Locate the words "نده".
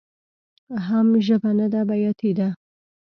1.59-1.81